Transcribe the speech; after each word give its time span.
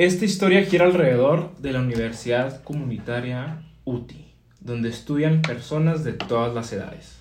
Esta 0.00 0.24
historia 0.24 0.64
gira 0.64 0.86
alrededor 0.86 1.54
de 1.58 1.72
la 1.72 1.80
Universidad 1.80 2.62
Comunitaria 2.62 3.66
UTI, 3.84 4.32
donde 4.58 4.88
estudian 4.88 5.42
personas 5.42 6.04
de 6.04 6.14
todas 6.14 6.54
las 6.54 6.72
edades. 6.72 7.18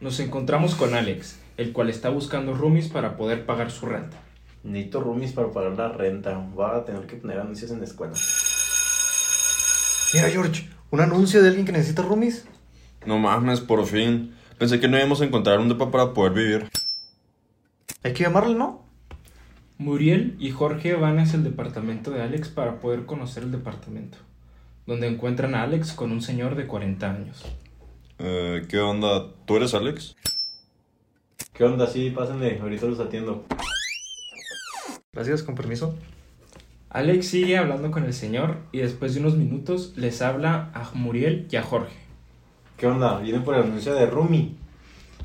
Nos 0.00 0.20
encontramos 0.20 0.76
con 0.76 0.94
Alex, 0.94 1.40
el 1.56 1.72
cual 1.72 1.90
está 1.90 2.10
buscando 2.10 2.54
roomies 2.54 2.86
para 2.86 3.16
poder 3.16 3.46
pagar 3.46 3.72
su 3.72 3.86
renta. 3.86 4.16
Necesito 4.62 5.00
roomies 5.00 5.32
para 5.32 5.50
pagar 5.50 5.72
la 5.72 5.88
renta. 5.88 6.38
Va 6.56 6.76
a 6.76 6.84
tener 6.84 7.04
que 7.08 7.16
poner 7.16 7.40
anuncios 7.40 7.72
en 7.72 7.80
la 7.80 7.84
escuela. 7.84 8.14
Mira, 10.14 10.30
George, 10.30 10.70
un 10.92 11.00
anuncio 11.00 11.42
de 11.42 11.48
alguien 11.48 11.66
que 11.66 11.72
necesita 11.72 12.02
roomies. 12.02 12.46
No 13.06 13.18
mames, 13.18 13.58
por 13.58 13.84
fin. 13.86 14.36
Pensé 14.56 14.78
que 14.78 14.86
no 14.86 14.96
íbamos 14.96 15.20
a 15.20 15.24
encontrar 15.24 15.58
un 15.58 15.68
depa 15.68 15.90
para 15.90 16.14
poder 16.14 16.32
vivir. 16.32 16.68
Hay 18.04 18.12
que 18.12 18.22
llamarle, 18.22 18.54
¿no? 18.54 18.83
Muriel 19.78 20.36
y 20.38 20.50
Jorge 20.50 20.94
van 20.94 21.18
hacia 21.18 21.36
el 21.36 21.44
departamento 21.44 22.10
de 22.12 22.22
Alex 22.22 22.48
para 22.48 22.78
poder 22.78 23.06
conocer 23.06 23.42
el 23.42 23.50
departamento, 23.50 24.18
donde 24.86 25.08
encuentran 25.08 25.54
a 25.54 25.62
Alex 25.62 25.92
con 25.92 26.12
un 26.12 26.22
señor 26.22 26.54
de 26.54 26.66
40 26.66 27.10
años. 27.10 27.44
Eh, 28.18 28.64
¿Qué 28.68 28.78
onda? 28.78 29.32
¿Tú 29.46 29.56
eres 29.56 29.74
Alex? 29.74 30.14
¿Qué 31.52 31.64
onda? 31.64 31.88
Sí, 31.88 32.10
pásenle. 32.10 32.60
Ahorita 32.60 32.86
los 32.86 33.00
atiendo. 33.00 33.44
Gracias, 35.12 35.42
con 35.42 35.54
permiso. 35.54 35.96
Alex 36.90 37.26
sigue 37.26 37.58
hablando 37.58 37.90
con 37.90 38.04
el 38.04 38.14
señor 38.14 38.58
y 38.70 38.78
después 38.78 39.14
de 39.14 39.20
unos 39.20 39.36
minutos 39.36 39.92
les 39.96 40.22
habla 40.22 40.70
a 40.74 40.88
Muriel 40.94 41.48
y 41.50 41.56
a 41.56 41.62
Jorge. 41.64 41.96
¿Qué 42.76 42.86
onda? 42.86 43.18
Vienen 43.18 43.42
por 43.42 43.56
el 43.56 43.64
anuncio 43.64 43.94
de 43.94 44.06
roomie. 44.06 44.54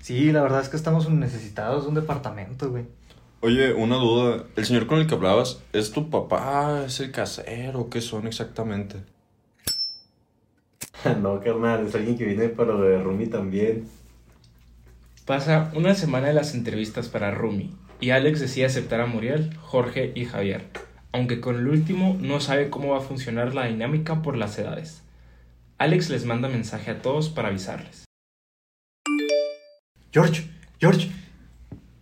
Sí, 0.02 0.32
la 0.32 0.42
verdad 0.42 0.62
es 0.62 0.70
que 0.70 0.78
estamos 0.78 1.08
necesitados 1.10 1.84
de 1.84 1.90
un 1.90 1.96
departamento, 1.96 2.72
güey. 2.72 2.86
Oye, 3.42 3.74
una 3.74 3.96
duda. 3.96 4.44
¿El 4.58 4.66
señor 4.66 4.86
con 4.86 5.00
el 5.00 5.08
que 5.08 5.16
hablabas 5.16 5.64
es 5.72 5.92
tu 5.92 6.10
papá? 6.10 6.84
¿Es 6.86 7.00
el 7.00 7.12
casero? 7.12 7.90
¿Qué 7.90 8.02
son 8.02 8.28
exactamente? 8.28 8.98
no, 11.22 11.40
carnal. 11.40 11.88
Es 11.88 11.96
alguien 11.96 12.18
que 12.18 12.26
viene 12.26 12.50
para 12.50 12.74
lo 12.74 12.82
de 12.82 13.00
roomie 13.02 13.28
también. 13.28 13.88
Pasa 15.26 15.72
una 15.74 15.96
semana 15.96 16.28
de 16.28 16.34
las 16.34 16.54
entrevistas 16.54 17.08
para 17.08 17.32
Rumi 17.32 17.74
y 18.02 18.10
Alex 18.10 18.42
decide 18.42 18.66
aceptar 18.66 19.00
a 19.00 19.06
Muriel, 19.06 19.56
Jorge 19.58 20.12
y 20.16 20.26
Javier, 20.26 20.66
aunque 21.14 21.40
con 21.40 21.56
el 21.56 21.68
último 21.68 22.18
no 22.20 22.42
sabe 22.42 22.70
cómo 22.70 22.90
va 22.90 22.98
a 22.98 23.02
funcionar 23.02 23.54
la 23.54 23.68
dinámica 23.68 24.22
por 24.22 24.36
las 24.36 24.58
edades. 24.58 25.04
Alex 25.78 26.10
les 26.10 26.26
manda 26.26 26.50
mensaje 26.50 26.92
a 26.92 27.02
todos 27.02 27.30
para 27.30 27.50
avisarles. 27.50 28.06
George, 30.12 30.50
George, 30.80 31.10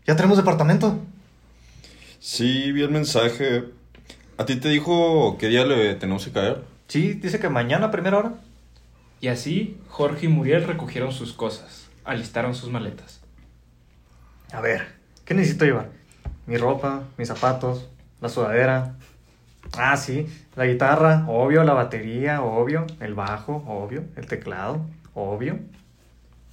ya 0.05 0.15
tenemos 0.15 0.37
departamento. 0.37 0.99
Sí, 2.27 2.73
vi 2.73 2.81
el 2.81 2.91
mensaje. 2.91 3.69
¿A 4.37 4.45
ti 4.45 4.57
te 4.57 4.67
dijo 4.67 5.37
qué 5.39 5.47
día 5.47 5.65
le 5.65 5.95
tenemos 5.95 6.25
que 6.25 6.33
caer? 6.33 6.61
Sí, 6.89 7.13
dice 7.13 7.39
que 7.39 7.47
mañana 7.47 7.85
a 7.85 7.91
primera 7.91 8.17
hora. 8.17 8.33
Y 9.21 9.29
así, 9.29 9.79
Jorge 9.87 10.25
y 10.25 10.27
Muriel 10.27 10.65
recogieron 10.65 11.13
sus 11.13 11.31
cosas, 11.31 11.87
alistaron 12.03 12.53
sus 12.53 12.69
maletas. 12.69 13.21
A 14.51 14.59
ver, 14.59 14.89
¿qué 15.23 15.35
necesito 15.35 15.63
llevar? 15.63 15.91
Mi 16.47 16.57
ropa, 16.57 17.03
mis 17.17 17.29
zapatos, 17.29 17.87
la 18.19 18.27
sudadera. 18.27 18.95
Ah, 19.77 19.95
sí, 19.95 20.27
la 20.57 20.65
guitarra, 20.65 21.23
obvio, 21.29 21.63
la 21.63 21.75
batería, 21.75 22.41
obvio, 22.41 22.85
el 22.99 23.13
bajo, 23.13 23.63
obvio, 23.65 24.03
el 24.17 24.27
teclado, 24.27 24.85
obvio. 25.13 25.59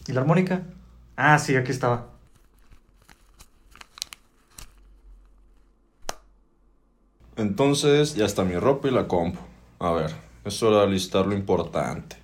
¿Y 0.06 0.12
la 0.12 0.20
armónica? 0.20 0.62
Ah, 1.16 1.37
sí, 1.41 1.56
aquí 1.56 1.72
estaba. 1.72 2.13
Entonces 7.44 8.15
ya 8.15 8.25
está 8.25 8.43
mi 8.43 8.56
ropa 8.56 8.88
y 8.88 8.91
la 8.91 9.06
compu. 9.06 9.38
A 9.78 9.93
ver, 9.93 10.10
es 10.47 10.62
hora 10.62 10.81
de 10.81 10.88
listar 10.88 11.27
lo 11.27 11.34
importante. 11.34 12.16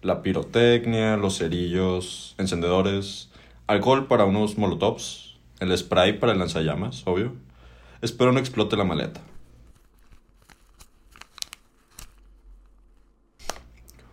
La 0.00 0.22
pirotecnia, 0.22 1.18
los 1.18 1.36
cerillos, 1.36 2.34
encendedores, 2.38 3.28
alcohol 3.66 4.06
para 4.06 4.24
unos 4.24 4.56
molotovs, 4.56 5.36
el 5.60 5.76
spray 5.76 6.18
para 6.18 6.32
el 6.32 6.38
lanzallamas, 6.38 7.02
obvio. 7.06 7.34
Espero 8.00 8.32
no 8.32 8.38
explote 8.38 8.78
la 8.78 8.84
maleta. 8.84 9.20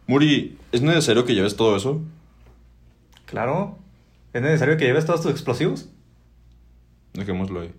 Muri, 0.07 0.57
¿es 0.73 0.81
necesario 0.81 1.23
que 1.23 1.35
lleves 1.35 1.55
todo 1.55 1.77
eso? 1.77 2.01
Claro. 3.27 3.77
¿Es 4.33 4.41
necesario 4.41 4.75
que 4.75 4.83
lleves 4.83 5.05
todos 5.05 5.21
tus 5.21 5.31
explosivos? 5.31 5.87
Dejémoslo 7.13 7.61
ahí. 7.61 7.73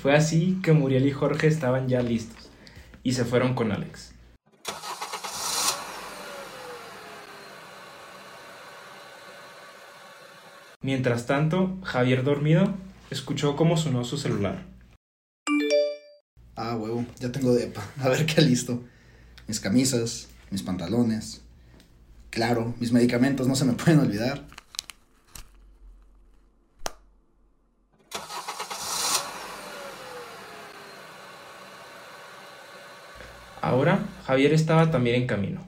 Fue 0.00 0.14
así 0.14 0.58
que 0.62 0.72
Muriel 0.72 1.06
y 1.06 1.12
Jorge 1.12 1.48
estaban 1.48 1.88
ya 1.88 2.02
listos 2.02 2.50
y 3.02 3.12
se 3.12 3.24
fueron 3.24 3.54
con 3.54 3.72
Alex. 3.72 4.12
Mientras 10.82 11.26
tanto, 11.26 11.78
Javier 11.84 12.24
dormido 12.24 12.74
escuchó 13.10 13.56
cómo 13.56 13.76
sonó 13.76 14.04
su 14.04 14.18
celular. 14.18 14.64
Ah, 16.56 16.76
huevo, 16.76 17.04
ya 17.18 17.30
tengo 17.30 17.54
depa. 17.54 17.82
A 18.00 18.08
ver 18.08 18.26
qué 18.26 18.40
listo. 18.40 18.82
Mis 19.46 19.60
camisas, 19.60 20.28
mis 20.50 20.62
pantalones. 20.62 21.42
Claro, 22.30 22.74
mis 22.80 22.92
medicamentos 22.92 23.46
no 23.46 23.54
se 23.56 23.64
me 23.64 23.74
pueden 23.74 24.00
olvidar. 24.00 24.46
Ahora, 33.62 34.00
Javier 34.26 34.52
estaba 34.52 34.90
también 34.90 35.14
en 35.14 35.28
camino. 35.28 35.60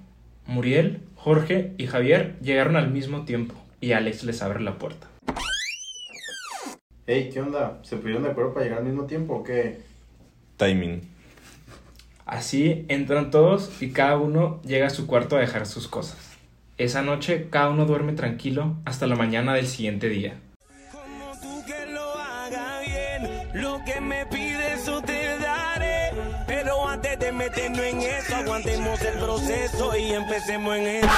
Muriel, 0.46 1.00
Jorge 1.14 1.74
y 1.78 1.86
Javier 1.86 2.36
llegaron 2.42 2.74
al 2.74 2.90
mismo 2.90 3.24
tiempo 3.24 3.54
y 3.80 3.92
Alex 3.92 4.24
les 4.24 4.42
abre 4.42 4.60
la 4.60 4.78
puerta. 4.80 5.06
Hey, 7.06 7.30
¿qué 7.32 7.40
onda? 7.40 7.78
¿Se 7.84 7.96
pusieron 7.96 8.24
de 8.24 8.30
acuerdo 8.30 8.52
para 8.52 8.64
llegar 8.64 8.80
al 8.80 8.86
mismo 8.86 9.04
tiempo 9.04 9.34
o 9.34 9.44
qué? 9.44 9.78
Timing. 10.56 11.02
Así 12.26 12.84
entran 12.88 13.30
todos 13.30 13.80
y 13.80 13.90
cada 13.90 14.16
uno 14.16 14.60
llega 14.62 14.88
a 14.88 14.90
su 14.90 15.06
cuarto 15.06 15.36
a 15.36 15.40
dejar 15.40 15.64
sus 15.64 15.86
cosas. 15.86 16.36
Esa 16.78 17.02
noche 17.02 17.46
cada 17.48 17.70
uno 17.70 17.86
duerme 17.86 18.14
tranquilo 18.14 18.74
hasta 18.84 19.06
la 19.06 19.14
mañana 19.14 19.54
del 19.54 19.68
siguiente 19.68 20.08
día. 20.08 20.40
Proceso 29.44 29.96
y 29.96 30.12
empecemos 30.12 30.76
en 30.76 30.86
esto. 30.86 31.08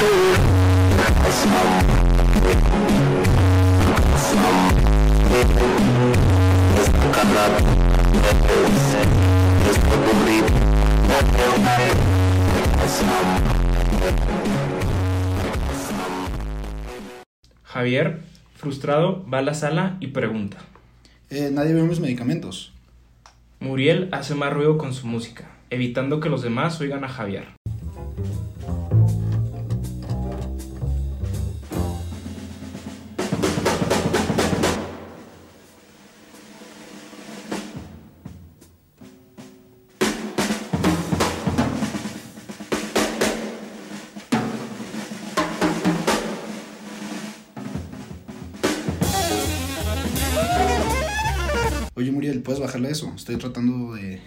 Javier, 17.65 18.21
frustrado, 18.57 19.25
va 19.33 19.39
a 19.39 19.43
la 19.43 19.55
sala 19.55 19.97
y 20.01 20.09
pregunta. 20.09 20.59
Eh, 21.31 21.51
nadie 21.53 21.75
vio 21.75 21.85
mis 21.85 22.01
medicamentos. 22.01 22.73
Muriel 23.61 24.09
hace 24.13 24.35
más 24.35 24.53
ruido 24.53 24.79
con 24.79 24.93
su 24.95 25.07
música, 25.07 25.51
evitando 25.71 26.21
que 26.21 26.29
los 26.29 26.43
demás 26.43 26.81
oigan 26.81 27.05
a 27.05 27.09
Javier. 27.09 27.56
¿Puedes 52.47 52.63
bajarle 52.63 52.91
eso? 52.91 53.13
Estoy 53.17 53.37
tratando 53.39 53.95
de, 53.95 54.21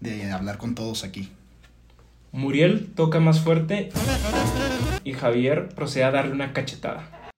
de 0.00 0.32
hablar 0.32 0.58
con 0.58 0.74
todos 0.74 1.04
aquí. 1.04 1.30
Muriel 2.32 2.90
toca 2.96 3.20
más 3.20 3.40
fuerte 3.40 3.90
y 5.04 5.12
Javier 5.12 5.68
procede 5.68 6.02
a 6.02 6.10
darle 6.10 6.32
una 6.32 6.52
cachetada. 6.52 7.30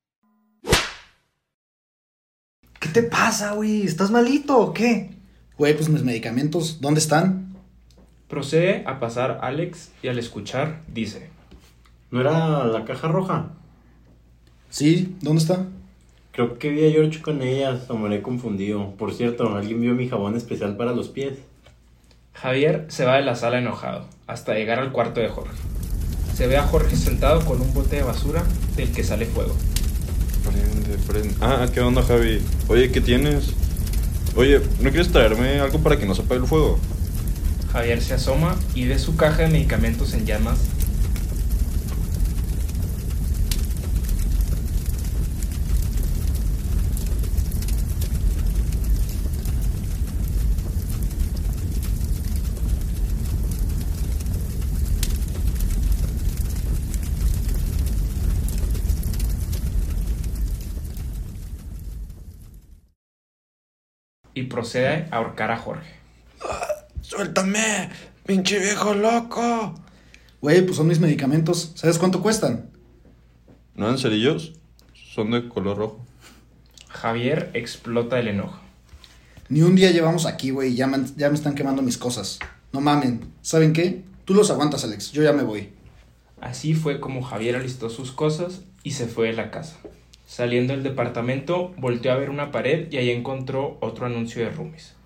¿Qué 2.80 2.88
te 2.88 3.02
pasa, 3.02 3.52
güey? 3.52 3.82
¿Estás 3.82 4.10
malito 4.10 4.56
o 4.56 4.72
qué? 4.72 5.10
Güey, 5.58 5.76
pues 5.76 5.90
mis 5.90 6.02
medicamentos, 6.02 6.80
¿dónde 6.80 7.00
están? 7.00 7.54
Procede 8.26 8.82
a 8.86 8.98
pasar 9.00 9.40
Alex 9.42 9.90
y 10.02 10.08
al 10.08 10.18
escuchar 10.18 10.80
dice, 10.88 11.28
¿No 12.10 12.22
era 12.22 12.64
la 12.64 12.86
caja 12.86 13.08
roja? 13.08 13.50
Sí, 14.70 15.16
¿dónde 15.20 15.42
está? 15.42 15.66
Creo 16.34 16.58
que 16.58 16.68
vi 16.68 16.84
a 16.84 16.90
George 16.90 17.22
con 17.22 17.42
ella, 17.42 17.80
o 17.88 17.96
me 17.96 18.12
he 18.12 18.20
confundido. 18.20 18.90
Por 18.98 19.14
cierto, 19.14 19.54
¿alguien 19.54 19.80
vio 19.80 19.94
mi 19.94 20.08
jabón 20.08 20.36
especial 20.36 20.76
para 20.76 20.92
los 20.92 21.08
pies? 21.08 21.38
Javier 22.32 22.86
se 22.88 23.04
va 23.04 23.18
de 23.18 23.22
la 23.22 23.36
sala 23.36 23.60
enojado, 23.60 24.08
hasta 24.26 24.54
llegar 24.54 24.80
al 24.80 24.90
cuarto 24.90 25.20
de 25.20 25.28
Jorge. 25.28 25.54
Se 26.34 26.48
ve 26.48 26.56
a 26.56 26.64
Jorge 26.64 26.96
sentado 26.96 27.44
con 27.44 27.60
un 27.60 27.72
bote 27.72 27.94
de 27.94 28.02
basura 28.02 28.42
del 28.74 28.90
que 28.90 29.04
sale 29.04 29.26
fuego. 29.26 29.54
Prende, 30.42 30.98
prende. 31.06 31.34
Ah, 31.40 31.68
¿qué 31.72 31.80
onda, 31.80 32.02
Javi? 32.02 32.42
Oye, 32.66 32.90
¿qué 32.90 33.00
tienes? 33.00 33.54
Oye, 34.34 34.60
¿no 34.80 34.90
quieres 34.90 35.12
traerme 35.12 35.60
algo 35.60 35.78
para 35.78 35.96
que 35.96 36.04
no 36.04 36.16
se 36.16 36.22
apague 36.22 36.40
el 36.40 36.48
fuego? 36.48 36.80
Javier 37.72 38.02
se 38.02 38.14
asoma 38.14 38.56
y 38.74 38.86
ve 38.88 38.98
su 38.98 39.14
caja 39.14 39.42
de 39.42 39.50
medicamentos 39.50 40.12
en 40.14 40.26
llamas. 40.26 40.58
Procede 64.54 65.08
a 65.10 65.16
ahorcar 65.16 65.50
a 65.50 65.58
Jorge. 65.58 65.90
¡Suéltame! 67.00 67.90
¡Pinche 68.24 68.60
viejo 68.60 68.94
loco! 68.94 69.74
Güey, 70.40 70.62
pues 70.64 70.76
son 70.76 70.86
mis 70.86 71.00
medicamentos. 71.00 71.72
¿Sabes 71.74 71.98
cuánto 71.98 72.22
cuestan? 72.22 72.70
¿No 73.74 73.86
eran 73.86 73.98
cerillos? 73.98 74.52
Son 74.94 75.32
de 75.32 75.48
color 75.48 75.76
rojo. 75.76 76.06
Javier 76.88 77.50
explota 77.54 78.20
el 78.20 78.28
enojo. 78.28 78.60
Ni 79.48 79.62
un 79.62 79.74
día 79.74 79.90
llevamos 79.90 80.24
aquí, 80.24 80.50
güey. 80.50 80.76
Ya 80.76 80.86
me, 80.86 81.04
ya 81.16 81.28
me 81.28 81.34
están 81.34 81.56
quemando 81.56 81.82
mis 81.82 81.98
cosas. 81.98 82.38
No 82.72 82.80
mamen. 82.80 83.32
¿Saben 83.42 83.72
qué? 83.72 84.04
Tú 84.24 84.34
los 84.34 84.50
aguantas, 84.50 84.84
Alex. 84.84 85.10
Yo 85.10 85.22
ya 85.22 85.32
me 85.32 85.42
voy. 85.42 85.70
Así 86.40 86.74
fue 86.74 87.00
como 87.00 87.22
Javier 87.22 87.56
alistó 87.56 87.90
sus 87.90 88.12
cosas 88.12 88.60
y 88.84 88.92
se 88.92 89.08
fue 89.08 89.28
de 89.28 89.32
la 89.32 89.50
casa. 89.50 89.76
Saliendo 90.26 90.72
del 90.72 90.82
departamento, 90.82 91.74
volteó 91.76 92.12
a 92.12 92.16
ver 92.16 92.30
una 92.30 92.50
pared 92.50 92.90
y 92.90 92.96
ahí 92.96 93.10
encontró 93.10 93.78
otro 93.80 94.06
anuncio 94.06 94.42
de 94.42 94.50
roomies. 94.50 94.96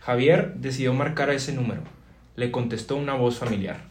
Javier 0.00 0.54
decidió 0.56 0.92
marcar 0.92 1.30
a 1.30 1.34
ese 1.34 1.52
número. 1.52 1.82
Le 2.36 2.50
contestó 2.50 2.96
una 2.96 3.14
voz 3.14 3.38
familiar. 3.38 3.88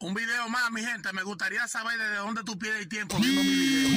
Un 0.00 0.14
video 0.14 0.48
más, 0.48 0.70
mi 0.70 0.82
gente. 0.82 1.12
Me 1.12 1.22
gustaría 1.22 1.66
saber 1.66 1.98
desde 1.98 2.16
dónde 2.16 2.44
tú 2.44 2.58
pierdes 2.58 2.88
tiempo 2.88 3.16
viendo 3.18 3.42
mi 3.42 3.48
video. 3.48 3.88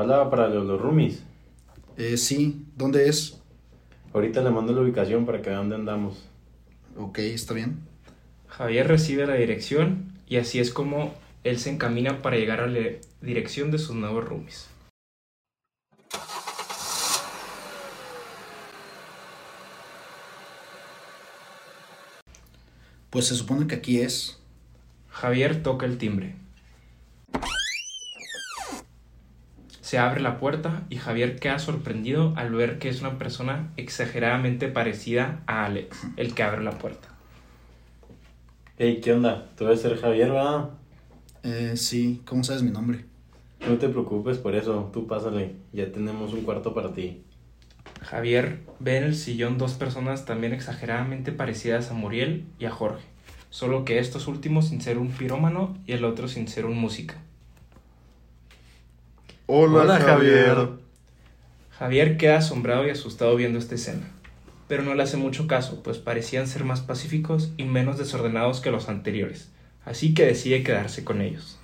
Habla 0.00 0.30
para 0.30 0.48
los, 0.48 0.66
los 0.66 0.80
roomies. 0.80 1.22
Eh, 1.96 2.16
sí. 2.16 2.64
¿Dónde 2.76 3.08
es? 3.08 3.40
Ahorita 4.12 4.42
le 4.42 4.50
mando 4.50 4.72
la 4.72 4.80
ubicación 4.80 5.26
para 5.26 5.40
que 5.42 5.50
vean 5.50 5.68
dónde 5.68 5.76
andamos. 5.76 6.26
Ok, 6.96 7.18
está 7.18 7.54
bien. 7.54 7.80
Javier 8.48 8.88
recibe 8.88 9.26
la 9.26 9.34
dirección 9.34 10.12
y 10.26 10.36
así 10.36 10.58
es 10.58 10.72
como 10.72 11.14
él 11.44 11.58
se 11.58 11.70
encamina 11.70 12.20
para 12.22 12.36
llegar 12.36 12.60
a 12.60 12.66
la 12.66 12.80
dirección 13.20 13.70
de 13.70 13.78
sus 13.78 13.94
nuevos 13.94 14.24
roomies. 14.24 14.68
Pues 23.10 23.26
se 23.26 23.34
supone 23.34 23.66
que 23.66 23.74
aquí 23.74 24.00
es. 24.00 24.38
Javier 25.08 25.62
toca 25.62 25.86
el 25.86 25.98
timbre. 25.98 26.36
Se 29.90 29.98
abre 29.98 30.20
la 30.20 30.38
puerta 30.38 30.84
y 30.88 30.98
Javier 30.98 31.40
queda 31.40 31.58
sorprendido 31.58 32.32
al 32.36 32.52
ver 32.52 32.78
que 32.78 32.88
es 32.88 33.00
una 33.00 33.18
persona 33.18 33.72
exageradamente 33.76 34.68
parecida 34.68 35.42
a 35.48 35.64
Alex, 35.64 36.06
el 36.16 36.32
que 36.32 36.44
abre 36.44 36.62
la 36.62 36.78
puerta. 36.78 37.08
Hey, 38.78 39.00
¿qué 39.02 39.12
onda? 39.12 39.48
Tú 39.58 39.64
debes 39.64 39.80
ser 39.80 40.00
Javier, 40.00 40.30
¿verdad? 40.30 40.70
Eh, 41.42 41.72
sí. 41.74 42.22
¿Cómo 42.24 42.44
sabes 42.44 42.62
mi 42.62 42.70
nombre? 42.70 43.04
No 43.66 43.78
te 43.78 43.88
preocupes 43.88 44.38
por 44.38 44.54
eso, 44.54 44.90
tú 44.92 45.08
pásale. 45.08 45.56
Ya 45.72 45.90
tenemos 45.90 46.34
un 46.34 46.42
cuarto 46.42 46.72
para 46.72 46.94
ti. 46.94 47.24
Javier 48.00 48.60
ve 48.78 48.98
en 48.98 49.02
el 49.02 49.16
sillón 49.16 49.58
dos 49.58 49.72
personas 49.74 50.24
también 50.24 50.52
exageradamente 50.52 51.32
parecidas 51.32 51.90
a 51.90 51.94
Muriel 51.94 52.46
y 52.60 52.66
a 52.66 52.70
Jorge, 52.70 53.02
solo 53.48 53.84
que 53.84 53.98
estos 53.98 54.28
últimos 54.28 54.68
sin 54.68 54.82
ser 54.82 54.98
un 54.98 55.08
pirómano 55.08 55.76
y 55.84 55.94
el 55.94 56.04
otro 56.04 56.28
sin 56.28 56.46
ser 56.46 56.64
un 56.64 56.78
músico. 56.78 57.14
Hola, 59.52 59.80
Hola, 59.80 59.98
Javier. 59.98 60.68
Javier 61.76 62.16
queda 62.16 62.38
asombrado 62.38 62.86
y 62.86 62.90
asustado 62.90 63.34
viendo 63.34 63.58
esta 63.58 63.74
escena, 63.74 64.08
pero 64.68 64.84
no 64.84 64.94
le 64.94 65.02
hace 65.02 65.16
mucho 65.16 65.48
caso, 65.48 65.82
pues 65.82 65.98
parecían 65.98 66.46
ser 66.46 66.62
más 66.62 66.82
pacíficos 66.82 67.52
y 67.56 67.64
menos 67.64 67.98
desordenados 67.98 68.60
que 68.60 68.70
los 68.70 68.88
anteriores, 68.88 69.50
así 69.84 70.14
que 70.14 70.24
decide 70.24 70.62
quedarse 70.62 71.02
con 71.02 71.20
ellos. 71.20 71.58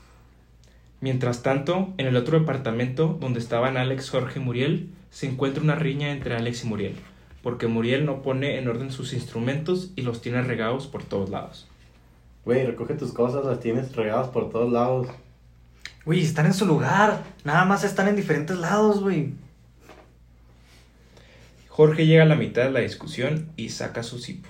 Mientras 1.00 1.44
tanto, 1.44 1.94
en 1.96 2.08
el 2.08 2.16
otro 2.16 2.40
departamento, 2.40 3.16
donde 3.20 3.38
estaban 3.38 3.76
Alex, 3.76 4.10
Jorge 4.10 4.40
y 4.40 4.42
Muriel, 4.42 4.90
se 5.10 5.28
encuentra 5.28 5.62
una 5.62 5.76
riña 5.76 6.10
entre 6.10 6.34
Alex 6.34 6.64
y 6.64 6.66
Muriel, 6.66 6.96
porque 7.40 7.68
Muriel 7.68 8.04
no 8.04 8.20
pone 8.20 8.58
en 8.58 8.66
orden 8.66 8.90
sus 8.90 9.12
instrumentos 9.12 9.92
y 9.94 10.02
los 10.02 10.20
tiene 10.22 10.42
regados 10.42 10.88
por 10.88 11.04
todos 11.04 11.30
lados. 11.30 11.68
Güey, 12.44 12.66
recoge 12.66 12.94
tus 12.94 13.12
cosas, 13.12 13.44
las 13.44 13.60
tienes 13.60 13.94
regadas 13.94 14.26
por 14.26 14.50
todos 14.50 14.72
lados. 14.72 15.06
Güey, 16.06 16.22
están 16.22 16.46
en 16.46 16.54
su 16.54 16.66
lugar. 16.66 17.24
Nada 17.42 17.64
más 17.64 17.82
están 17.82 18.06
en 18.06 18.14
diferentes 18.14 18.56
lados, 18.56 19.00
güey. 19.00 19.34
Jorge 21.68 22.06
llega 22.06 22.22
a 22.22 22.26
la 22.26 22.36
mitad 22.36 22.62
de 22.62 22.70
la 22.70 22.78
discusión 22.78 23.50
y 23.56 23.70
saca 23.70 24.04
su 24.04 24.20
cipo. 24.20 24.48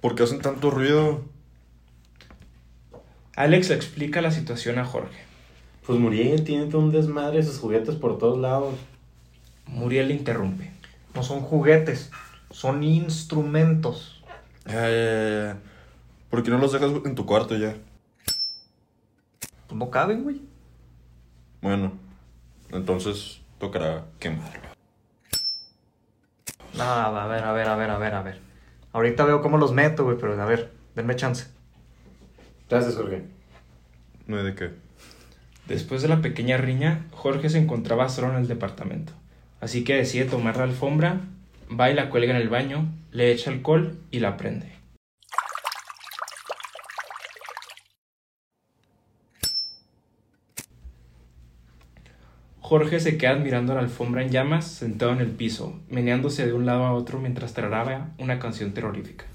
¿Por 0.00 0.14
qué 0.14 0.22
hacen 0.22 0.40
tanto 0.40 0.70
ruido? 0.70 1.24
Alex 3.34 3.70
le 3.70 3.74
explica 3.74 4.22
la 4.22 4.30
situación 4.30 4.78
a 4.78 4.84
Jorge. 4.84 5.18
Pues 5.84 5.98
Muriel 5.98 6.44
tiene 6.44 6.66
todo 6.66 6.80
un 6.80 6.92
desmadre 6.92 7.38
de 7.38 7.42
sus 7.42 7.58
juguetes 7.58 7.96
por 7.96 8.18
todos 8.18 8.38
lados. 8.38 8.76
Muriel 9.66 10.08
le 10.08 10.14
interrumpe. 10.14 10.70
No 11.12 11.24
son 11.24 11.40
juguetes, 11.40 12.12
son 12.52 12.84
instrumentos. 12.84 14.22
Ya, 14.64 14.88
ya, 14.88 14.90
ya, 14.90 15.44
ya. 15.44 15.58
¿Por 16.30 16.44
qué 16.44 16.50
no 16.50 16.58
los 16.58 16.72
dejas 16.72 16.92
en 17.04 17.16
tu 17.16 17.26
cuarto 17.26 17.56
ya? 17.56 17.76
Pues 19.72 19.78
no 19.78 19.90
caben, 19.90 20.22
güey. 20.22 20.42
Bueno, 21.62 21.94
entonces 22.72 23.40
tocará 23.58 24.04
quemarlo. 24.18 24.68
No, 26.76 26.82
a 26.82 27.26
ver, 27.26 27.42
a 27.42 27.52
ver, 27.54 27.68
a 27.68 27.76
ver, 27.76 27.90
a 27.90 27.96
ver, 27.96 28.14
a 28.14 28.22
ver. 28.22 28.40
Ahorita 28.92 29.24
veo 29.24 29.40
cómo 29.40 29.56
los 29.56 29.72
meto, 29.72 30.04
güey, 30.04 30.18
pero 30.20 30.38
a 30.38 30.44
ver, 30.44 30.70
denme 30.94 31.16
chance. 31.16 31.46
Gracias, 32.68 32.96
Jorge. 32.96 33.24
No 34.26 34.36
hay 34.36 34.44
de 34.44 34.54
qué. 34.54 34.72
Después 35.68 36.02
de 36.02 36.08
la 36.08 36.20
pequeña 36.20 36.58
riña, 36.58 37.06
Jorge 37.12 37.48
se 37.48 37.56
encontraba 37.56 38.10
solo 38.10 38.28
en 38.28 38.36
el 38.36 38.48
departamento, 38.48 39.14
así 39.62 39.84
que 39.84 39.94
decide 39.94 40.26
tomar 40.26 40.58
la 40.58 40.64
alfombra, 40.64 41.22
va 41.80 41.90
y 41.90 41.94
la 41.94 42.10
cuelga 42.10 42.36
en 42.36 42.42
el 42.42 42.50
baño, 42.50 42.92
le 43.10 43.32
echa 43.32 43.50
alcohol 43.50 43.98
y 44.10 44.20
la 44.20 44.36
prende. 44.36 44.81
Jorge 52.72 53.00
se 53.00 53.18
queda 53.18 53.32
admirando 53.32 53.74
la 53.74 53.80
alfombra 53.80 54.22
en 54.22 54.30
llamas, 54.30 54.64
sentado 54.66 55.12
en 55.12 55.20
el 55.20 55.28
piso, 55.28 55.78
meneándose 55.90 56.46
de 56.46 56.54
un 56.54 56.64
lado 56.64 56.86
a 56.86 56.94
otro 56.94 57.18
mientras 57.18 57.52
tarareaba 57.52 58.12
una 58.16 58.38
canción 58.38 58.72
terrorífica. 58.72 59.26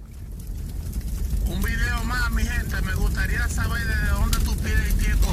Un 1.46 1.62
video 1.62 2.04
más, 2.06 2.32
mi 2.32 2.42
gente. 2.42 2.82
Me 2.84 2.96
gustaría 2.96 3.48
saber 3.48 3.84
desde 3.86 4.10
dónde 4.10 4.38
tú 4.40 4.58
pierdes 4.58 4.98
tiempo 4.98 5.28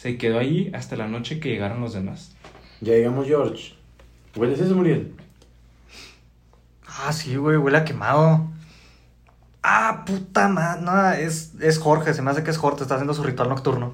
Se 0.00 0.16
quedó 0.16 0.38
allí 0.38 0.70
hasta 0.72 0.96
la 0.96 1.08
noche 1.08 1.40
que 1.40 1.50
llegaron 1.50 1.82
los 1.82 1.92
demás. 1.92 2.34
Ya 2.80 2.94
llegamos, 2.94 3.26
George. 3.26 3.74
¿Hueles 4.34 4.58
eso, 4.58 4.74
Muriel? 4.74 5.12
Ah, 6.86 7.12
sí, 7.12 7.36
güey, 7.36 7.58
huele 7.58 7.76
a 7.76 7.84
quemado. 7.84 8.48
Ah, 9.62 10.04
puta 10.06 10.48
madre. 10.48 10.80
No, 10.80 11.10
es, 11.10 11.52
es 11.60 11.78
Jorge, 11.78 12.14
se 12.14 12.22
me 12.22 12.30
hace 12.30 12.42
que 12.42 12.50
es 12.50 12.56
Jorge, 12.56 12.80
está 12.80 12.94
haciendo 12.94 13.12
su 13.12 13.22
ritual 13.22 13.50
nocturno. 13.50 13.92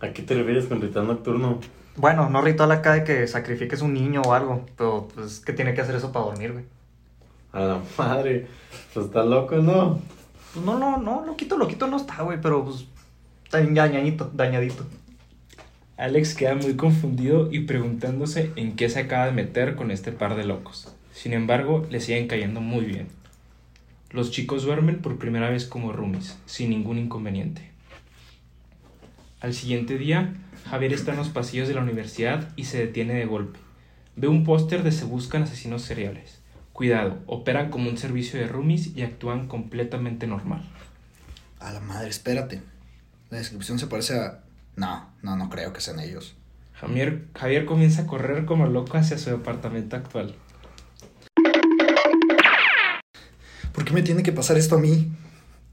¿A 0.00 0.10
qué 0.10 0.20
te 0.20 0.34
refieres 0.34 0.66
con 0.66 0.82
ritual 0.82 1.06
nocturno? 1.06 1.60
Bueno, 1.96 2.28
no 2.28 2.42
ritual 2.42 2.70
acá 2.70 2.92
de 2.92 3.04
que 3.04 3.26
sacrifiques 3.26 3.80
un 3.80 3.94
niño 3.94 4.20
o 4.20 4.34
algo, 4.34 4.66
pero 4.76 5.08
pues 5.14 5.40
que 5.40 5.54
tiene 5.54 5.72
que 5.72 5.80
hacer 5.80 5.94
eso 5.94 6.12
para 6.12 6.26
dormir, 6.26 6.52
güey. 6.52 6.66
A 7.52 7.60
la 7.60 7.80
madre. 7.96 8.48
Pues 8.92 9.06
está 9.06 9.24
loco, 9.24 9.56
¿no? 9.56 9.98
Pues 10.52 10.66
no, 10.66 10.78
no, 10.78 10.98
no, 10.98 11.24
loquito, 11.24 11.56
loquito 11.56 11.86
no 11.86 11.96
está, 11.96 12.20
güey, 12.20 12.38
pero 12.38 12.66
pues 12.66 12.84
está 13.44 13.60
bien 13.60 13.72
dañadito, 13.72 14.30
dañadito. 14.34 14.84
Alex 15.98 16.36
queda 16.36 16.54
muy 16.54 16.76
confundido 16.76 17.50
y 17.50 17.62
preguntándose 17.62 18.52
en 18.54 18.76
qué 18.76 18.88
se 18.88 19.00
acaba 19.00 19.26
de 19.26 19.32
meter 19.32 19.74
con 19.74 19.90
este 19.90 20.12
par 20.12 20.36
de 20.36 20.44
locos. 20.44 20.94
Sin 21.12 21.32
embargo, 21.32 21.84
le 21.90 21.98
siguen 21.98 22.28
cayendo 22.28 22.60
muy 22.60 22.84
bien. 22.84 23.08
Los 24.12 24.30
chicos 24.30 24.62
duermen 24.62 25.02
por 25.02 25.18
primera 25.18 25.50
vez 25.50 25.64
como 25.64 25.90
roomies, 25.92 26.38
sin 26.46 26.70
ningún 26.70 26.98
inconveniente. 26.98 27.68
Al 29.40 29.54
siguiente 29.54 29.98
día, 29.98 30.34
Javier 30.70 30.92
está 30.92 31.10
en 31.10 31.18
los 31.18 31.30
pasillos 31.30 31.66
de 31.66 31.74
la 31.74 31.82
universidad 31.82 32.52
y 32.54 32.66
se 32.66 32.78
detiene 32.78 33.14
de 33.14 33.26
golpe. 33.26 33.58
Ve 34.14 34.28
un 34.28 34.44
póster 34.44 34.84
de 34.84 34.92
Se 34.92 35.04
buscan 35.04 35.42
asesinos 35.42 35.82
seriales. 35.82 36.38
Cuidado, 36.72 37.18
operan 37.26 37.70
como 37.70 37.90
un 37.90 37.98
servicio 37.98 38.38
de 38.38 38.46
roomies 38.46 38.96
y 38.96 39.02
actúan 39.02 39.48
completamente 39.48 40.28
normal. 40.28 40.62
A 41.58 41.72
la 41.72 41.80
madre, 41.80 42.08
espérate. 42.08 42.62
La 43.30 43.38
descripción 43.38 43.80
se 43.80 43.88
parece 43.88 44.14
a... 44.16 44.44
No, 44.78 45.10
no, 45.22 45.34
no 45.34 45.50
creo 45.50 45.72
que 45.72 45.80
sean 45.80 45.98
ellos. 45.98 46.36
Javier, 46.74 47.26
Javier 47.34 47.66
comienza 47.66 48.02
a 48.02 48.06
correr 48.06 48.44
como 48.44 48.68
loco 48.68 48.96
hacia 48.96 49.18
su 49.18 49.28
departamento 49.30 49.96
actual. 49.96 50.36
¿Por 53.72 53.84
qué 53.84 53.92
me 53.92 54.02
tiene 54.02 54.22
que 54.22 54.30
pasar 54.30 54.56
esto 54.56 54.76
a 54.76 54.78
mí? 54.78 55.10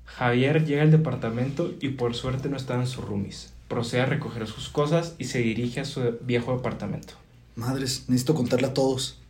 Javier 0.05 0.65
llega 0.65 0.81
al 0.81 0.89
departamento 0.89 1.71
y 1.79 1.89
por 1.89 2.15
suerte 2.15 2.49
no 2.49 2.57
estaban 2.57 2.87
sus 2.87 3.05
roomies. 3.05 3.53
Procede 3.67 4.01
a 4.01 4.05
recoger 4.07 4.47
sus 4.47 4.69
cosas 4.69 5.13
y 5.19 5.25
se 5.25 5.37
dirige 5.37 5.81
a 5.81 5.85
su 5.85 6.17
viejo 6.21 6.55
departamento. 6.55 7.13
Madres, 7.55 8.05
necesito 8.07 8.33
contarle 8.33 8.69
a 8.69 8.73
todos. 8.73 9.21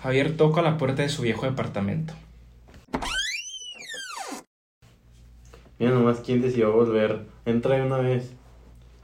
Javier 0.00 0.38
toca 0.38 0.62
la 0.62 0.78
puerta 0.78 1.02
de 1.02 1.10
su 1.10 1.20
viejo 1.20 1.44
departamento. 1.44 2.14
Mira 5.78 5.92
nomás 5.92 6.20
quién 6.20 6.40
decidió 6.40 6.72
volver. 6.72 7.26
Entra 7.44 7.76
de 7.76 7.82
una 7.82 7.98
vez. 7.98 8.32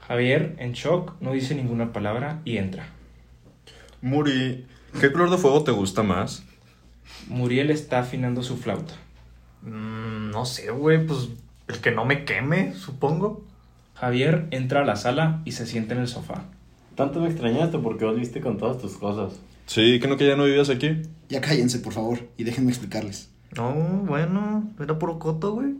Javier, 0.09 0.55
en 0.57 0.71
shock, 0.73 1.13
no 1.21 1.33
dice 1.33 1.53
ninguna 1.53 1.93
palabra 1.93 2.41
y 2.43 2.57
entra. 2.57 2.87
Muri, 4.01 4.65
¿qué 4.99 5.11
color 5.11 5.29
de 5.29 5.37
fuego 5.37 5.63
te 5.63 5.69
gusta 5.69 6.01
más? 6.01 6.41
Muriel 7.27 7.69
está 7.69 7.99
afinando 7.99 8.41
su 8.41 8.57
flauta. 8.57 8.95
Mm, 9.61 10.31
no 10.31 10.45
sé, 10.45 10.71
güey, 10.71 11.05
pues 11.05 11.29
el 11.67 11.77
que 11.77 11.91
no 11.91 12.05
me 12.05 12.25
queme, 12.25 12.73
supongo. 12.73 13.45
Javier 13.93 14.47
entra 14.49 14.81
a 14.81 14.83
la 14.83 14.95
sala 14.95 15.43
y 15.45 15.51
se 15.51 15.67
sienta 15.67 15.93
en 15.93 16.01
el 16.01 16.07
sofá. 16.07 16.45
Tanto 16.95 17.19
me 17.19 17.27
extrañaste 17.27 17.77
porque 17.77 18.05
volviste 18.05 18.41
con 18.41 18.57
todas 18.57 18.79
tus 18.79 18.93
cosas. 18.93 19.39
Sí, 19.67 19.99
que 19.99 20.07
no 20.07 20.17
que 20.17 20.25
ya 20.25 20.35
no 20.35 20.45
vivías 20.45 20.71
aquí. 20.71 21.03
Ya 21.29 21.39
cállense, 21.39 21.77
por 21.77 21.93
favor, 21.93 22.27
y 22.35 22.45
déjenme 22.45 22.71
explicarles. 22.71 23.29
No, 23.55 23.73
bueno, 24.07 24.67
era 24.79 24.97
puro 24.97 25.19
coto, 25.19 25.53
güey. 25.53 25.75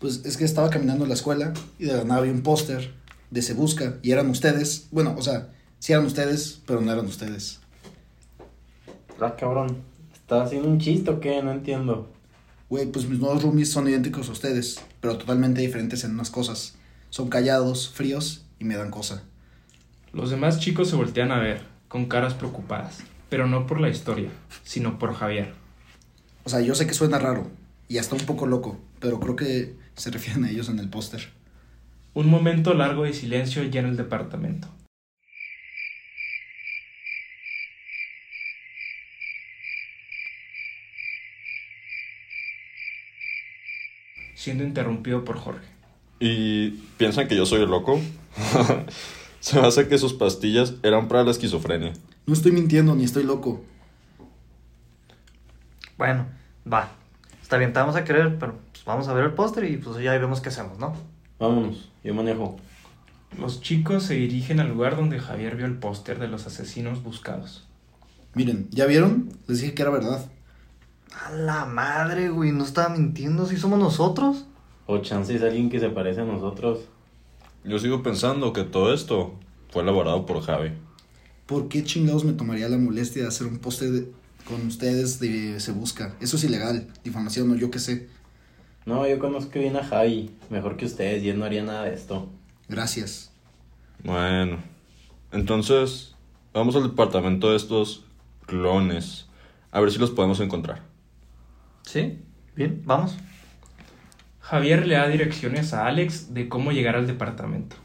Pues 0.00 0.26
es 0.26 0.36
que 0.36 0.44
estaba 0.44 0.68
caminando 0.68 1.06
a 1.06 1.08
la 1.08 1.14
escuela 1.14 1.54
y 1.78 1.86
de 1.86 1.96
la 1.96 2.04
nada 2.04 2.20
vi 2.20 2.28
un 2.28 2.42
póster 2.42 2.98
de 3.30 3.42
Se 3.42 3.54
Busca 3.54 3.98
y 4.02 4.12
eran 4.12 4.30
ustedes. 4.30 4.88
Bueno, 4.90 5.14
o 5.16 5.22
sea, 5.22 5.48
sí 5.78 5.92
eran 5.92 6.06
ustedes, 6.06 6.60
pero 6.66 6.80
no 6.80 6.92
eran 6.92 7.06
ustedes. 7.06 7.60
Ah, 9.20 9.34
cabrón. 9.36 9.82
¿Estás 10.12 10.46
haciendo 10.46 10.68
un 10.68 10.78
chiste 10.78 11.10
o 11.10 11.20
qué? 11.20 11.42
No 11.42 11.52
entiendo. 11.52 12.10
Güey, 12.68 12.86
pues 12.92 13.08
mis 13.08 13.18
nuevos 13.18 13.42
roomies 13.42 13.72
son 13.72 13.88
idénticos 13.88 14.28
a 14.28 14.32
ustedes, 14.32 14.80
pero 15.00 15.16
totalmente 15.16 15.62
diferentes 15.62 16.04
en 16.04 16.12
unas 16.12 16.30
cosas. 16.30 16.74
Son 17.10 17.30
callados, 17.30 17.88
fríos 17.88 18.44
y 18.58 18.64
me 18.64 18.76
dan 18.76 18.90
cosa. 18.90 19.22
Los 20.12 20.30
demás 20.30 20.60
chicos 20.60 20.90
se 20.90 20.96
voltean 20.96 21.32
a 21.32 21.38
ver, 21.38 21.62
con 21.88 22.06
caras 22.06 22.34
preocupadas, 22.34 22.98
pero 23.30 23.46
no 23.46 23.66
por 23.66 23.80
la 23.80 23.88
historia, 23.88 24.30
sino 24.64 24.98
por 24.98 25.14
Javier. 25.14 25.54
O 26.44 26.50
sea, 26.50 26.60
yo 26.60 26.74
sé 26.74 26.86
que 26.86 26.94
suena 26.94 27.18
raro 27.18 27.50
y 27.88 27.98
hasta 27.98 28.14
un 28.14 28.26
poco 28.26 28.46
loco, 28.46 28.78
pero 29.00 29.18
creo 29.20 29.36
que 29.36 29.76
se 29.96 30.10
refieren 30.10 30.44
a 30.44 30.50
ellos 30.50 30.68
en 30.68 30.78
el 30.78 30.90
póster. 30.90 31.30
Un 32.14 32.28
momento 32.28 32.74
largo 32.74 33.04
de 33.04 33.12
silencio 33.12 33.62
llena 33.64 33.88
el 33.88 33.96
departamento. 33.96 34.68
Siendo 44.34 44.64
interrumpido 44.64 45.24
por 45.24 45.36
Jorge. 45.36 45.66
¿Y 46.20 46.70
piensan 46.96 47.28
que 47.28 47.36
yo 47.36 47.46
soy 47.46 47.62
el 47.62 47.70
loco? 47.70 48.00
Se 49.40 49.60
me 49.60 49.66
hace 49.66 49.88
que 49.88 49.98
sus 49.98 50.14
pastillas 50.14 50.74
eran 50.82 51.08
para 51.08 51.22
la 51.22 51.30
esquizofrenia. 51.30 51.92
No 52.26 52.34
estoy 52.34 52.52
mintiendo 52.52 52.94
ni 52.94 53.04
estoy 53.04 53.24
loco. 53.24 53.64
Bueno, 55.96 56.26
va. 56.70 56.90
Está 57.42 57.56
bien, 57.56 57.72
te 57.72 57.80
vamos 57.80 57.96
a 57.96 58.04
querer, 58.04 58.38
pero 58.38 58.58
pues, 58.72 58.84
vamos 58.84 59.08
a 59.08 59.12
ver 59.12 59.24
el 59.24 59.32
póster 59.32 59.64
y 59.64 59.76
pues 59.76 60.02
ya 60.02 60.12
ahí 60.12 60.18
vemos 60.18 60.40
qué 60.40 60.48
hacemos, 60.48 60.78
¿no? 60.78 60.94
Vámonos, 61.38 61.90
yo 62.02 62.14
manejo. 62.14 62.56
Los 63.38 63.60
chicos 63.60 64.04
se 64.04 64.14
dirigen 64.14 64.58
al 64.58 64.68
lugar 64.68 64.96
donde 64.96 65.20
Javier 65.20 65.56
vio 65.56 65.66
el 65.66 65.78
póster 65.78 66.18
de 66.18 66.28
los 66.28 66.46
asesinos 66.46 67.02
buscados. 67.02 67.66
Miren, 68.34 68.68
¿ya 68.70 68.86
vieron? 68.86 69.32
Les 69.46 69.60
dije 69.60 69.74
que 69.74 69.82
era 69.82 69.90
verdad. 69.90 70.30
A 71.12 71.32
la 71.32 71.64
madre, 71.64 72.28
güey, 72.30 72.52
no 72.52 72.64
estaba 72.64 72.88
mintiendo, 72.88 73.46
si 73.46 73.56
somos 73.56 73.78
nosotros. 73.78 74.46
O 74.86 74.98
chance 74.98 75.34
es 75.34 75.42
alguien 75.42 75.70
que 75.70 75.80
se 75.80 75.90
parece 75.90 76.22
a 76.22 76.24
nosotros. 76.24 76.80
Yo 77.64 77.78
sigo 77.78 78.02
pensando 78.02 78.52
que 78.52 78.64
todo 78.64 78.94
esto 78.94 79.34
fue 79.70 79.82
elaborado 79.82 80.26
por 80.26 80.40
Javi. 80.40 80.72
¿Por 81.46 81.68
qué 81.68 81.84
chingados 81.84 82.24
me 82.24 82.32
tomaría 82.32 82.68
la 82.68 82.78
molestia 82.78 83.22
de 83.22 83.28
hacer 83.28 83.46
un 83.46 83.58
póster 83.58 84.08
con 84.46 84.66
ustedes 84.66 85.18
de 85.20 85.60
Se 85.60 85.72
Busca? 85.72 86.14
Eso 86.20 86.36
es 86.36 86.44
ilegal, 86.44 86.88
difamación 87.04 87.50
o 87.50 87.56
yo 87.56 87.70
qué 87.70 87.78
sé. 87.78 88.08
No, 88.88 89.06
yo 89.06 89.18
conozco 89.18 89.58
bien 89.58 89.76
a 89.76 89.84
Javi. 89.84 90.30
Mejor 90.48 90.78
que 90.78 90.86
ustedes 90.86 91.22
y 91.22 91.28
él 91.28 91.38
no 91.38 91.44
haría 91.44 91.62
nada 91.62 91.84
de 91.84 91.92
esto. 91.92 92.30
Gracias. 92.70 93.30
Bueno, 94.02 94.60
entonces 95.30 96.16
vamos 96.54 96.74
al 96.74 96.84
departamento 96.84 97.50
de 97.50 97.56
estos 97.56 98.06
clones. 98.46 99.28
A 99.72 99.80
ver 99.80 99.90
si 99.90 99.98
los 99.98 100.10
podemos 100.10 100.40
encontrar. 100.40 100.80
¿Sí? 101.82 102.20
Bien, 102.56 102.80
vamos. 102.86 103.18
Javier 104.40 104.86
le 104.86 104.94
da 104.94 105.06
direcciones 105.06 105.74
a 105.74 105.86
Alex 105.86 106.32
de 106.32 106.48
cómo 106.48 106.72
llegar 106.72 106.96
al 106.96 107.06
departamento. 107.06 107.76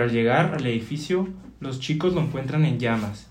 Al 0.00 0.12
llegar 0.12 0.54
al 0.54 0.66
edificio, 0.66 1.28
los 1.60 1.78
chicos 1.78 2.14
lo 2.14 2.22
encuentran 2.22 2.64
en 2.64 2.78
llamas. 2.78 3.28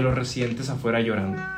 Los 0.00 0.14
residentes 0.14 0.68
afuera 0.70 1.00
llorando. 1.00 1.57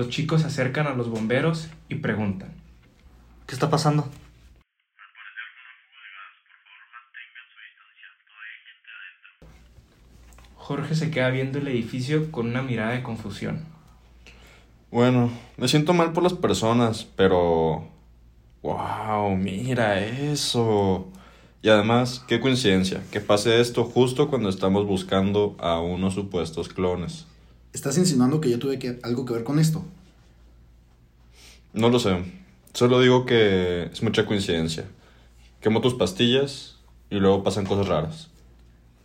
Los 0.00 0.08
chicos 0.08 0.40
se 0.40 0.46
acercan 0.46 0.86
a 0.86 0.94
los 0.94 1.10
bomberos 1.10 1.68
y 1.90 1.96
preguntan. 1.96 2.54
¿Qué 3.46 3.52
está 3.54 3.68
pasando? 3.68 4.08
Jorge 10.54 10.94
se 10.94 11.10
queda 11.10 11.28
viendo 11.28 11.58
el 11.58 11.68
edificio 11.68 12.32
con 12.32 12.46
una 12.46 12.62
mirada 12.62 12.92
de 12.92 13.02
confusión. 13.02 13.66
Bueno, 14.90 15.30
me 15.58 15.68
siento 15.68 15.92
mal 15.92 16.14
por 16.14 16.22
las 16.22 16.32
personas, 16.32 17.04
pero... 17.04 17.86
¡Wow! 18.62 19.36
Mira 19.36 20.00
eso. 20.00 21.12
Y 21.60 21.68
además, 21.68 22.24
qué 22.26 22.40
coincidencia, 22.40 23.02
que 23.12 23.20
pase 23.20 23.60
esto 23.60 23.84
justo 23.84 24.30
cuando 24.30 24.48
estamos 24.48 24.86
buscando 24.86 25.56
a 25.58 25.78
unos 25.78 26.14
supuestos 26.14 26.70
clones. 26.70 27.26
¿Estás 27.72 27.98
insinuando 27.98 28.40
que 28.40 28.50
yo 28.50 28.58
tuve 28.58 28.78
que, 28.78 28.98
algo 29.02 29.24
que 29.24 29.32
ver 29.32 29.44
con 29.44 29.58
esto? 29.58 29.84
No 31.72 31.88
lo 31.88 32.00
sé. 32.00 32.24
Solo 32.72 33.00
digo 33.00 33.26
que 33.26 33.84
es 33.84 34.02
mucha 34.02 34.26
coincidencia. 34.26 34.84
Quemo 35.60 35.80
tus 35.80 35.94
pastillas 35.94 36.76
y 37.10 37.16
luego 37.16 37.44
pasan 37.44 37.66
cosas 37.66 37.88
raras. 37.88 38.30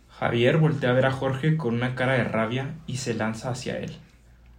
Javier 0.08 0.56
voltea 0.56 0.90
a 0.90 0.94
ver 0.94 1.06
a 1.06 1.12
Jorge 1.12 1.56
con 1.56 1.74
una 1.74 1.94
cara 1.94 2.14
de 2.14 2.24
rabia 2.24 2.74
y 2.86 2.96
se 2.96 3.14
lanza 3.14 3.50
hacia 3.50 3.78
él. 3.78 3.96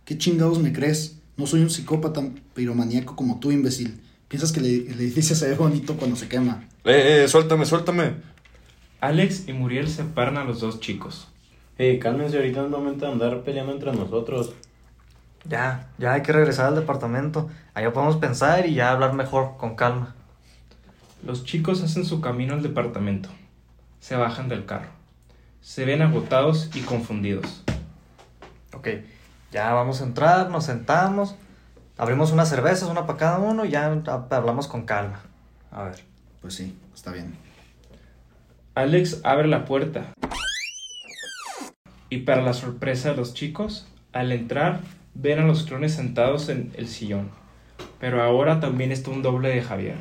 ¿Qué 0.06 0.18
chingados 0.18 0.60
me 0.60 0.72
crees? 0.72 1.20
No 1.36 1.48
soy 1.48 1.62
un 1.62 1.70
psicópata 1.70 2.22
piromaníaco 2.54 3.16
como 3.16 3.40
tú, 3.40 3.52
imbécil. 3.52 4.00
¿Piensas 4.28 4.52
que 4.52 4.60
el 4.60 5.00
edificio 5.00 5.36
se 5.36 5.50
ve 5.50 5.56
bonito 5.56 5.96
cuando 5.98 6.16
se 6.16 6.28
quema? 6.28 6.64
¡Eh, 6.84 7.24
eh! 7.24 7.28
¡Suéltame, 7.28 7.66
suéltame! 7.66 8.14
Alex 9.00 9.48
y 9.48 9.54
Muriel 9.54 9.90
separan 9.90 10.38
a 10.38 10.44
los 10.44 10.60
dos 10.60 10.80
chicos. 10.80 11.28
Hey, 11.78 12.00
cálmense, 12.00 12.38
ahorita 12.38 12.60
es 12.60 12.66
el 12.66 12.72
momento 12.72 13.06
de 13.06 13.12
andar 13.12 13.42
peleando 13.42 13.72
entre 13.74 13.92
nosotros. 13.94 14.54
Ya, 15.46 15.88
ya 15.98 16.14
hay 16.14 16.24
que 16.24 16.32
regresar 16.34 16.68
al 16.68 16.76
departamento. 16.76 17.50
Allá 17.74 17.94
podemos 17.94 18.18
pensar 18.18 18.66
y 18.66 18.74
ya 18.74 18.92
hablar 18.92 19.14
mejor, 19.14 19.58
con 19.58 19.76
calma. 19.76 20.16
Los 21.24 21.44
chicos 21.46 21.82
hacen 21.84 22.06
su 22.06 22.20
camino 22.20 22.54
al 22.54 22.64
departamento. 22.64 23.30
Se 24.00 24.16
bajan 24.16 24.50
del 24.50 24.66
carro. 24.66 24.90
Se 25.62 25.86
ven 25.86 26.02
agotados 26.02 26.70
y 26.76 26.82
confundidos. 26.82 27.64
Ok, 28.74 28.88
ya 29.52 29.74
vamos 29.74 30.02
a 30.02 30.06
entrar, 30.06 30.50
nos 30.50 30.66
sentamos, 30.66 31.36
abrimos 31.98 32.32
unas 32.32 32.50
cervezas, 32.50 32.90
una 32.90 33.06
para 33.06 33.18
cada 33.20 33.40
uno 33.40 33.66
y 33.66 33.70
ya 33.72 33.92
hab- 33.92 34.28
hablamos 34.34 34.68
con 34.68 34.84
calma. 34.86 35.22
A 35.72 35.84
ver. 35.84 36.04
Pues 36.42 36.56
sí, 36.56 36.78
está 36.94 37.12
bien. 37.12 37.36
Alex 38.76 39.22
abre 39.24 39.48
la 39.48 39.66
puerta. 39.66 40.14
Y 42.10 42.20
para 42.20 42.42
la 42.42 42.54
sorpresa 42.54 43.12
de 43.12 43.18
los 43.18 43.34
chicos, 43.34 43.88
al 44.14 44.32
entrar 44.32 44.82
ven 45.14 45.40
a 45.40 45.46
los 45.46 45.64
clones 45.64 45.94
sentados 45.94 46.50
en 46.50 46.72
el 46.76 46.88
sillón. 46.88 47.30
Pero 48.00 48.24
ahora 48.24 48.60
también 48.60 48.92
está 48.92 49.12
un 49.12 49.22
doble 49.22 49.50
de 49.50 49.62
Javier, 49.62 49.98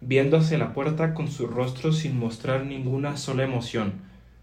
viendo 0.00 0.36
hacia 0.36 0.58
la 0.58 0.72
puerta 0.74 1.14
con 1.14 1.30
su 1.30 1.46
rostro 1.46 1.92
sin 1.92 2.18
mostrar 2.18 2.66
ninguna 2.66 3.16
sola 3.16 3.44
emoción. 3.44 3.94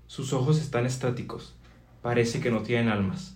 Sus 0.07 0.33
ojos 0.33 0.59
están 0.59 0.85
estáticos. 0.85 1.55
Parece 2.01 2.39
que 2.39 2.49
no 2.49 2.61
tienen 2.61 2.89
almas. 2.89 3.35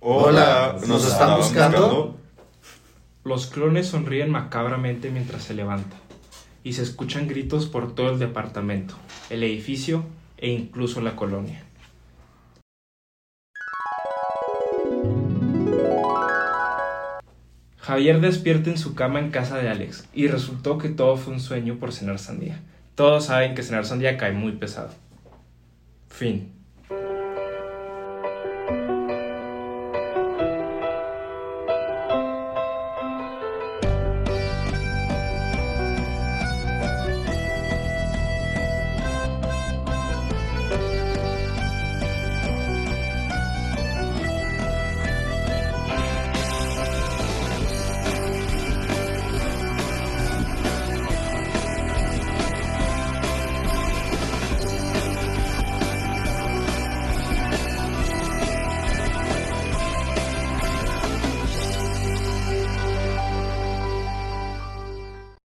Hola, 0.00 0.76
¿nos 0.86 1.06
están 1.06 1.36
buscando? 1.36 2.18
Los 3.24 3.46
clones 3.46 3.86
sonríen 3.86 4.30
macabramente 4.30 5.10
mientras 5.10 5.44
se 5.44 5.54
levanta, 5.54 5.96
y 6.62 6.74
se 6.74 6.82
escuchan 6.82 7.26
gritos 7.26 7.66
por 7.66 7.94
todo 7.94 8.10
el 8.10 8.18
departamento, 8.18 8.96
el 9.30 9.42
edificio 9.42 10.04
e 10.44 10.50
incluso 10.50 11.00
la 11.00 11.16
colonia. 11.16 11.62
Javier 17.78 18.20
despierta 18.20 18.68
en 18.68 18.76
su 18.76 18.94
cama 18.94 19.20
en 19.20 19.30
casa 19.30 19.56
de 19.56 19.70
Alex 19.70 20.06
y 20.12 20.28
resultó 20.28 20.76
que 20.76 20.90
todo 20.90 21.16
fue 21.16 21.32
un 21.32 21.40
sueño 21.40 21.78
por 21.78 21.94
cenar 21.94 22.18
sandía. 22.18 22.60
Todos 22.94 23.24
saben 23.24 23.54
que 23.54 23.62
cenar 23.62 23.86
sandía 23.86 24.18
cae 24.18 24.32
muy 24.32 24.52
pesado. 24.52 24.90
Fin. 26.10 26.52